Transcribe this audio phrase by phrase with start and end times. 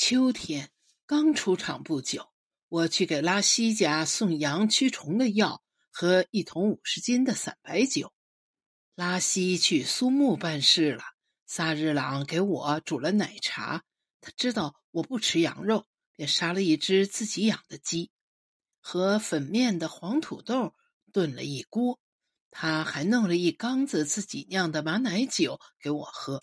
[0.00, 0.70] 秋天
[1.06, 2.30] 刚出场不久，
[2.68, 5.60] 我去给拉西家送羊驱虫的药
[5.90, 8.12] 和一桶五十斤的散白酒。
[8.94, 11.02] 拉西去苏木办事了，
[11.46, 13.82] 萨日朗给我煮了奶茶。
[14.20, 15.84] 他知道我不吃羊肉，
[16.14, 18.12] 便杀了一只自己养的鸡，
[18.78, 20.76] 和粉面的黄土豆
[21.12, 21.98] 炖了一锅。
[22.52, 26.40] 他还弄了一缸子自己酿的马奶酒给我喝，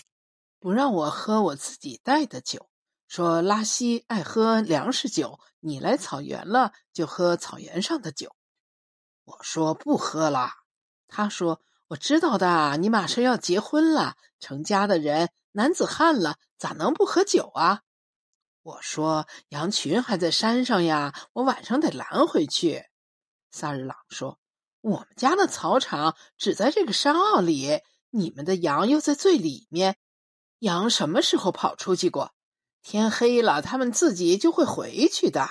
[0.60, 2.70] 不让我喝我自己带的酒。
[3.08, 8.36] 说拉西爱喝粮食酒，你来草原了就喝草原上的酒。
[9.24, 10.52] 我说不喝了。
[11.08, 17.82] 他说我知道的，你马上要结婚了，成家的人男子汉了，咋能不喝酒啊？
[18.64, 22.86] 我说羊群还在山上呀，我晚上得拦回去。
[23.52, 24.40] 萨日朗说
[24.82, 27.80] 我们家的草场只在这个山坳里，
[28.10, 29.98] 你们的羊又在最里面，
[30.60, 32.35] 羊什么时候跑出去过？
[32.86, 35.50] 天黑了，他们自己就会回去的。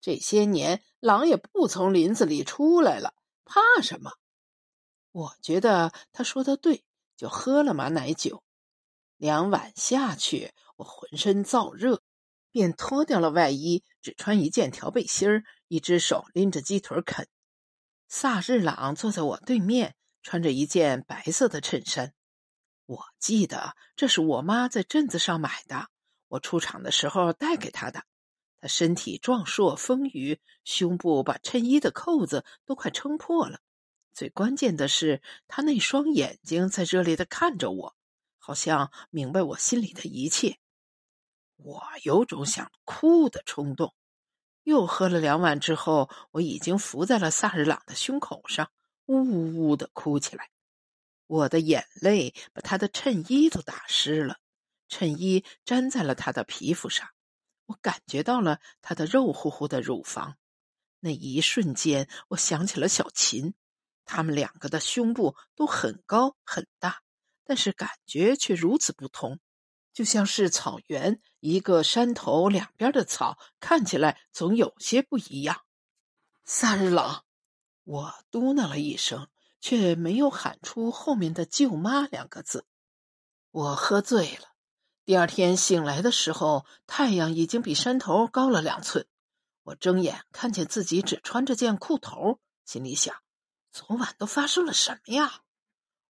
[0.00, 3.14] 这些年，狼也不从林子里出来了，
[3.44, 4.10] 怕什么？
[5.12, 6.82] 我觉得他说的对，
[7.16, 8.42] 就喝了马奶酒。
[9.16, 12.02] 两碗下去，我浑身燥热，
[12.50, 17.28] 便脱掉了外衣，只穿一件条背心儿，一只手拎着鸡腿啃。
[18.08, 22.12] 萨日朗坐在我对面，穿着一件白色的衬衫。
[22.86, 25.86] 我记得这是我妈在镇子上买的。
[26.28, 28.02] 我出场的时候带给他的，
[28.60, 33.60] 他身体壮硕丰腴，胸部把衬衣的扣子都快撑破了。
[34.12, 37.96] 最关键的是，他那双眼睛在热烈的看着我，
[38.38, 40.58] 好像明白我心里的一切。
[41.56, 43.94] 我有种想哭的冲动。
[44.64, 48.70] 又喝了两碗之后，我已经伏在了萨日朗的胸口上，
[49.04, 50.50] 呜呜呜的哭起来。
[51.28, 54.38] 我的眼泪把他的衬衣都打湿了。
[54.88, 57.08] 衬衣粘在了他的皮肤上，
[57.66, 60.36] 我感觉到了他的肉乎乎的乳房。
[61.00, 63.54] 那一瞬间，我想起了小琴，
[64.04, 67.02] 他们两个的胸部都很高很大，
[67.44, 69.38] 但是感觉却如此不同，
[69.92, 75.62] 就像是草原一个山头两边的草看起来总有些不一样。
[76.44, 77.24] 萨日朗，
[77.84, 79.28] 我嘟囔了一声，
[79.60, 82.66] 却没有喊出后面的“舅妈”两个字。
[83.50, 84.55] 我喝醉了。
[85.06, 89.06] 第二天醒来的时候，太阳已经比山头高了两寸。
[89.62, 93.14] 我睁眼看见自己只穿着件裤头，心里想：
[93.70, 95.42] 昨晚都发生了什么呀？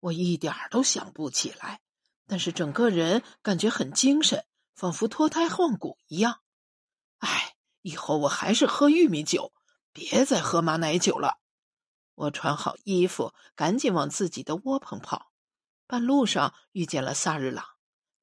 [0.01, 1.81] 我一点儿都想不起来，
[2.27, 4.45] 但是整个人感觉很精神，
[4.75, 6.41] 仿佛脱胎换骨一样。
[7.17, 9.55] 唉，以后我还是喝玉米酒，
[9.95, 11.39] 别再喝马奶酒了。
[12.15, 15.33] 我穿好衣服，赶紧往自己的窝棚跑。
[15.87, 17.65] 半路上遇见了萨日朗。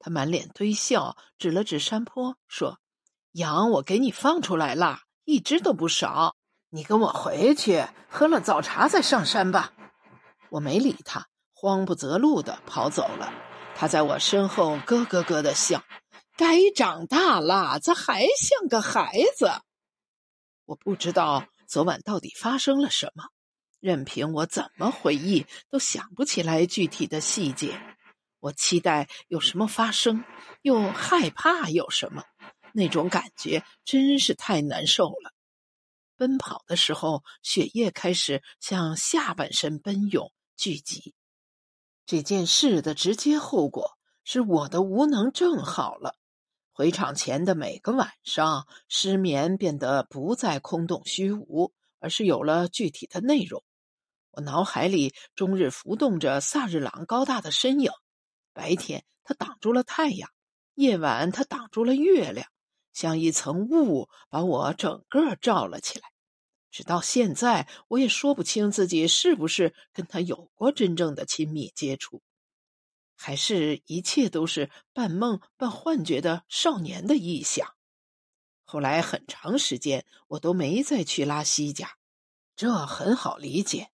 [0.02, 2.78] 他满脸堆笑，指了指山坡，说
[3.32, 6.34] ：“羊我给你放出来了，一只都不少。
[6.70, 9.74] 你跟我回去，喝了早茶再上山吧。”
[10.48, 13.30] 我没理他，慌不择路的跑走了。
[13.76, 15.84] 他在我身后咯咯咯的笑
[16.36, 19.50] ：“该长大了，咋还像个孩子？”
[20.64, 23.24] 我不知道昨晚到底发生了什么，
[23.80, 27.78] 任凭我怎么回忆，都想不起来具体的细节。
[28.40, 30.24] 我期待有什么发生，
[30.62, 32.24] 又害怕有什么，
[32.72, 35.32] 那种感觉真是太难受了。
[36.16, 41.14] 奔跑的时候，血液开始向下半身奔涌聚集。
[42.06, 46.16] 这件事的直接后果是我的无能症好了。
[46.72, 53.62] 回场前的每个晚上，失眠变得不再空洞虚无，而是有了具体的内容。
[54.30, 57.90] 我脑海里终日浮动着萨日朗高大的身影。
[58.60, 60.28] 白天，它挡住了太阳；
[60.74, 62.46] 夜晚，它挡住了月亮，
[62.92, 66.10] 像一层雾，把我整个罩了起来。
[66.70, 72.20] 直到现在，我也说不清自己是不是跟他有过真正的亲密接触，
[73.16, 77.66] 还是一切都是半梦半幻觉的少年的臆想。
[78.64, 81.96] 后来很长时间，我都没再去拉西家，
[82.54, 83.90] 这很好理解。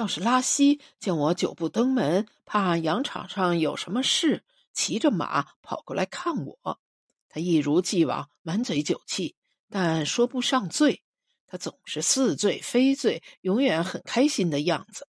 [0.00, 4.42] 倒是拉西见我久不登门，怕羊场上有什么事，
[4.72, 6.80] 骑着马跑过来看我。
[7.28, 9.36] 他一如既往满嘴酒气，
[9.68, 11.02] 但说不上醉。
[11.46, 15.06] 他总是似醉非醉，永远很开心的样子。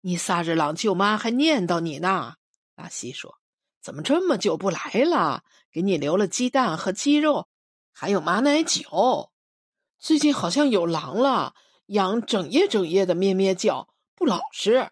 [0.00, 2.34] 你萨日朗舅妈还念叨你呢。
[2.74, 3.36] 拉西说
[3.80, 5.44] ：“怎么这么久不来了？
[5.70, 7.46] 给你留了鸡蛋和鸡肉，
[7.92, 9.30] 还有马奶酒。
[10.00, 11.54] 最近好像有狼了，
[11.86, 13.86] 羊整夜整夜的咩咩叫。”
[14.20, 14.90] 不老实，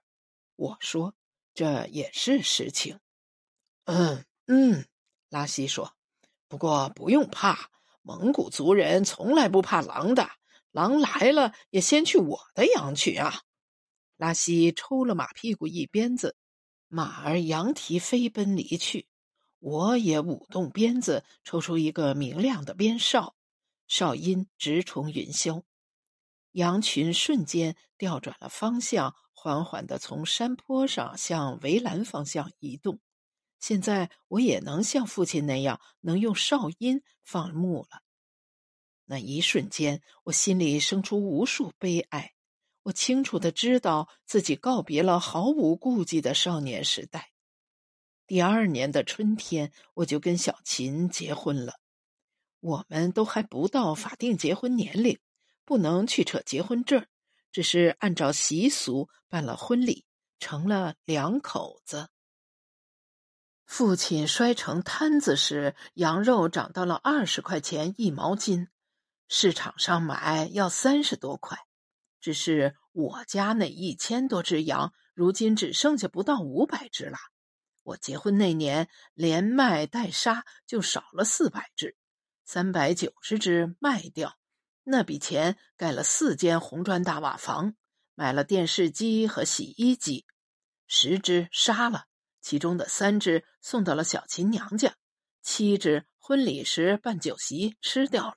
[0.57, 1.15] 我说
[1.53, 2.99] 这也是实情。
[3.85, 4.87] 嗯嗯，
[5.29, 5.95] 拉西说，
[6.49, 7.69] 不过不用怕，
[8.01, 10.31] 蒙古族人从来不怕狼的，
[10.71, 13.43] 狼来了也先去我的羊群啊！
[14.17, 16.35] 拉西抽了马屁股一鞭子，
[16.89, 19.09] 马儿扬蹄飞奔离去。
[19.59, 23.37] 我也舞动鞭子，抽出一个明亮的鞭哨，
[23.87, 25.63] 哨音直冲云霄。
[26.59, 32.99] 羊群瞬间调转了方向，缓缓地从山坡上向围栏方向移动。
[33.61, 38.03] 现在我也能像父亲那样，能用哨音放牧了。
[39.05, 42.35] 那一瞬间，我心里生出无数悲哀。
[42.83, 47.31] 我清楚的知道自己告别了毫无顾忌的少年时代。
[48.27, 51.75] 第二年的春天，我就跟小琴结婚了。
[52.61, 55.19] 我们都还不到法定结婚年龄，
[55.69, 57.05] 不能去扯结婚证，
[57.53, 60.07] 只是按照习俗办了婚礼，
[60.41, 62.09] 成了两口子。
[63.67, 68.69] 父亲摔成摊子时，羊肉涨到了二十块钱一毛斤，
[69.29, 71.59] 市场上买要三十多块。
[72.19, 77.19] 只是我家那一千多只羊，如今只剩下不到五百只了。
[77.83, 81.95] 我结婚那年，连卖带杀就少了四百只，
[82.47, 84.38] 三百九十只卖掉，
[84.91, 87.75] 那笔钱盖了四间红砖大瓦房，
[88.15, 90.25] 买了电视机和洗衣机，
[90.87, 92.07] 十只杀了。
[92.41, 94.95] 其中的三只送到了小琴娘家，
[95.43, 98.37] 七只婚礼时办酒席吃掉了。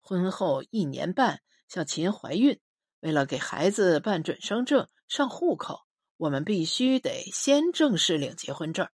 [0.00, 2.58] 婚后一年半，小琴怀孕，
[2.98, 5.82] 为了给孩子办准生证、上户口，
[6.16, 8.88] 我们必须得先正式领结婚证。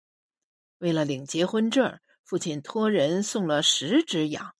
[0.76, 4.54] 为了领结婚证，父亲托人送了十只羊，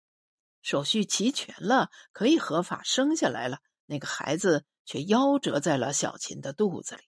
[0.64, 3.61] 手续齐全了，可以合法生下来了。
[3.84, 7.02] 那个孩子却夭折在了小琴的肚子里。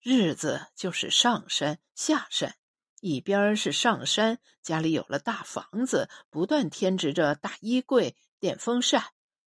[0.00, 2.54] 日子就是上山下山，
[3.00, 9.02] 一边是上山，家里有了大房子，不断添置着大衣柜、电风扇；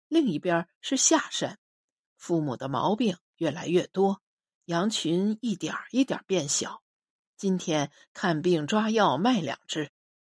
[0.08, 1.58] 另一边是下山，
[2.18, 4.20] 父母的毛病越来越多，
[4.66, 6.82] 羊群一点一点变小。
[7.38, 9.90] 今天看病抓药卖两只，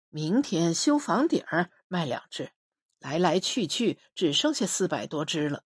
[0.08, 2.52] 明天修房顶儿卖两只，
[3.00, 5.64] 来来去去只剩下四百多只了。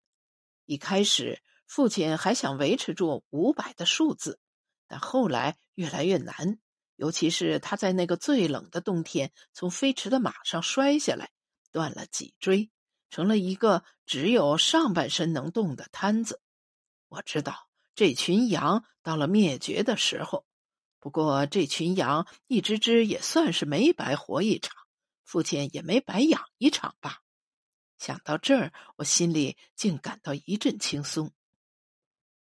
[0.65, 1.41] 一开始。
[1.71, 4.39] 父亲还想维持住五百的数字，
[4.87, 6.57] 但后来越来越难。
[6.95, 11.29] 尤其是他在那个最冷的冬天，从飞驰的马上摔下来，
[11.71, 12.71] 断了脊椎，
[13.11, 16.41] 成了一个只有上半身能动的瘫子。
[17.07, 20.47] 我知道这群羊到了灭绝的时候，
[20.99, 24.75] 不过这群羊一只只也算是没白活一场，
[25.29, 27.19] 父亲也没白养一场吧。
[27.99, 31.31] 想到这儿，我心里竟感到一阵轻松。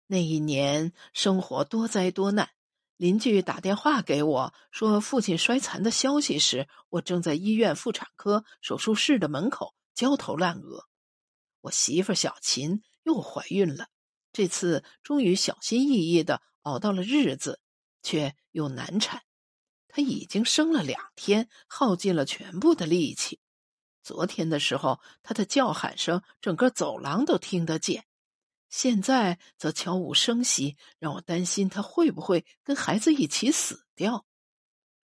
[0.07, 2.49] 那一年生活多灾多难，
[2.97, 10.87] 邻居打电话给我说父亲摔残的消息时，我正在医院妇产科手术室的门口焦头烂额。
[11.61, 13.89] 我媳妇小琴又怀孕了，
[14.33, 17.61] 这次终于小心翼翼的熬到了日子，
[18.03, 19.21] 却又难产。
[19.91, 23.41] 她已经生了两天，耗尽了全部的力气。
[24.03, 28.07] 昨天的时候，她的叫喊声整个走廊都听得见。
[28.71, 34.25] 现在则悄无声息，让我担心他会不会跟孩子一起死掉。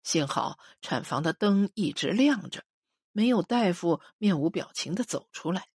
[0.01, 2.63] 幸好产房的灯一直亮着，
[3.11, 5.68] 没有大夫面无表情的走出来。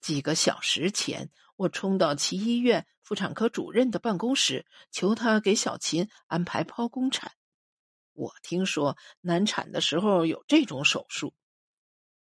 [0.00, 7.32] 几个小时前，我冲到其医院妇产科主任的办公室，求他给小琴安排剖宫产。
[8.16, 11.34] 我听说难产的时候有这种手术。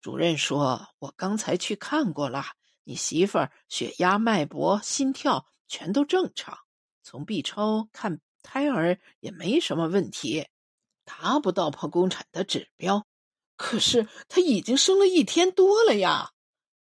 [0.01, 2.45] 主任说：“我刚才去看过了。”
[2.85, 6.59] 你媳妇儿血压、脉搏、心跳全都正常，
[7.05, 10.49] 从 B 超看胎儿也没什么问题，
[11.05, 13.07] 达不到剖宫产的指标。
[13.57, 16.33] 可是她已经生了一天多了呀！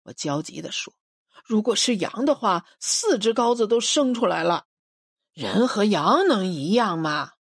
[0.04, 0.94] 我焦急地说
[1.44, 4.68] ：“如果是羊的话，四只羔子都生出来了。
[5.34, 7.32] 人和羊能一样吗？”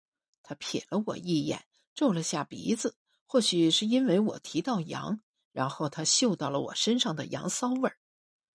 [0.49, 2.97] 他瞥了我一眼，皱了下鼻子。
[3.27, 7.99] 或许是因为我提到羊，然后他嗅到了我身上的羊骚味儿。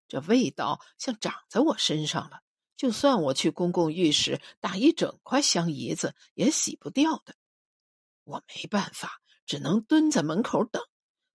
[0.08, 2.40] 这味道像长在我身上了，
[2.74, 7.34] 就算我去公共浴室打一整块香姨子也洗不掉的。
[8.24, 10.82] 我没办法，只能蹲在门口等。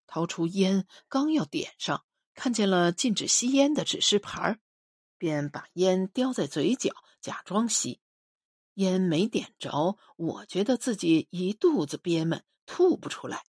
[0.08, 4.60] 掏出烟，刚要点上，看见了禁止吸烟的指示牌，
[5.20, 8.00] 便把烟叼在嘴角，假装吸。
[8.78, 13.44] 烟没点着，我觉得自己一肚子憋闷，吐不出来。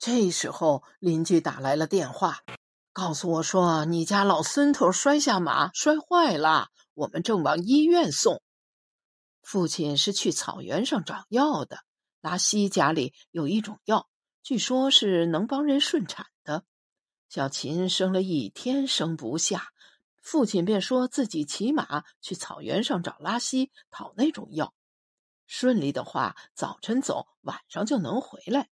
[0.00, 2.40] 这时候，邻居打来了电话。
[2.92, 8.42] 告诉我说，你家老孙头摔下马摔坏了，我们正往医院送。
[9.42, 11.78] 父亲是去草原上找药的，
[12.20, 14.08] 拉西家里有一种药，
[14.42, 16.64] 据说是能帮人顺产的。
[17.28, 19.68] 小琴生了一天生不下，
[20.20, 24.74] 父亲便说自己骑马去草原上找拉稀讨那种药。
[25.46, 28.68] 顺利的话，早晨走，晚上就能回来。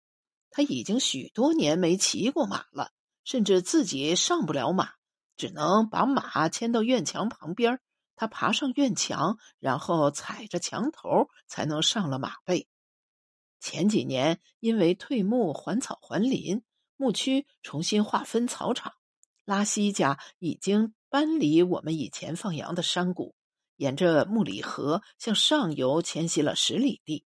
[0.50, 2.93] 他已经许多年没骑过马了，
[3.25, 4.91] 甚至自己上不了马，
[5.37, 7.81] 只能把马牵到院墙旁边。
[8.15, 12.69] 他爬上院墙，然后踩着墙头才能上了马背。
[13.61, 16.62] 前几年因为退牧还草还林，
[16.97, 18.95] 牧区重新划分草场，
[19.45, 23.35] 拉西家已经搬离我们以前放羊的山谷。
[23.76, 27.25] 沿着木里河向上游迁徙了十里地，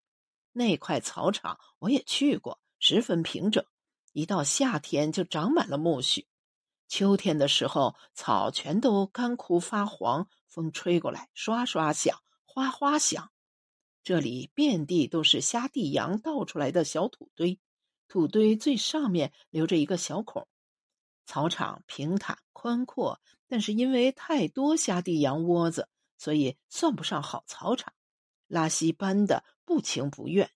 [0.51, 3.65] 那块草场我也去过，十分平整。
[4.11, 6.27] 一到夏天就长满了苜蓿，
[6.87, 13.31] 秋天的时候草全都干枯发黄，风吹过来刷刷响，哗哗响。
[14.03, 17.59] 这里遍地都是虾地羊倒出来的小土堆，
[18.07, 20.47] 土堆最上面留着一个小孔。
[21.29, 25.87] 草场平坦宽阔，但是因为太多虾地羊窝子。
[26.17, 27.93] 所以算不上好草场，
[28.47, 30.49] 拉稀搬的不情不愿。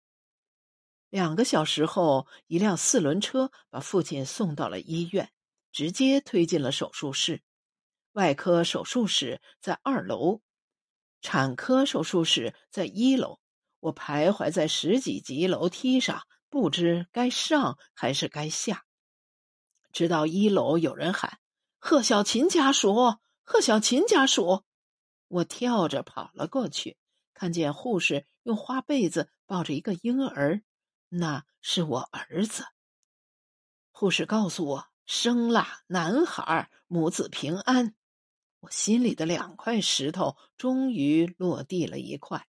[1.12, 5.32] 两个小时后，一辆四轮车把父亲送到了医院，
[5.72, 7.44] 直接推进了手术室。
[8.14, 10.42] 外科手术室在二楼，
[11.22, 13.40] 产科手术室在一楼。
[13.80, 18.86] 我徘徊在十几级楼梯上，不知该上还是该下。
[19.94, 21.40] 直到一楼有人喊
[21.80, 24.64] ：“贺小琴家属，贺小琴家属。”
[25.30, 26.98] 我跳着跑了过去，
[27.34, 30.62] 看见护士用花被子抱着一个婴儿，
[31.10, 32.66] 那是我儿子。
[33.92, 37.96] 护士告诉我生了男孩，母子平安。
[38.62, 42.48] 我心里的两块石头终于落地了一块。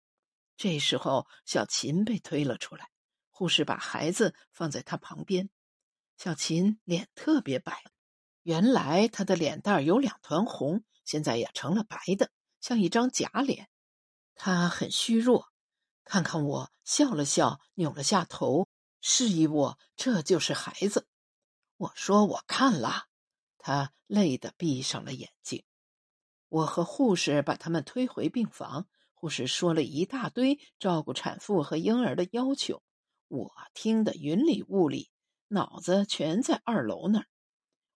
[0.56, 2.90] 这时候，小琴被推了出来，
[3.30, 5.50] 护士把孩子放在他旁边。
[6.18, 7.84] 小琴脸特别白，
[8.42, 12.32] 原来她的脸蛋有两团红，现在也成了白的。
[12.60, 13.68] 像一张假脸，
[14.34, 15.46] 他很虚弱。
[16.02, 18.66] 看看我，笑了笑，扭了下头，
[19.00, 21.06] 示意我这就是孩子。
[21.76, 23.04] 我说我看了，
[23.56, 25.62] 他累得闭上了眼睛。
[26.48, 32.82] 我和护士把他们推回病房，护士说了一大堆照顾产妇和婴儿的要求，
[33.28, 35.12] 我听得云里雾里，
[35.48, 37.26] 脑子全在二楼那儿。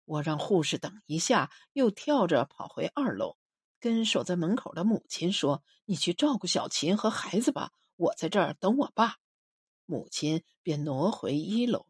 [0.05, 3.37] 我让护士等一下，又跳着跑回二楼。
[3.79, 9.17] 跟守在门口的母亲说：“你去照顾小琴和孩子吧，我在这儿等我爸。”
[9.87, 11.87] 母亲便挪回一楼。